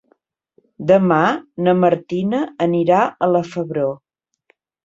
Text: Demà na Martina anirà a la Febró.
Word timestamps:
Demà 0.91 1.19
na 1.67 1.75
Martina 1.83 2.39
anirà 2.69 3.05
a 3.27 3.33
la 3.37 3.47
Febró. 3.55 3.87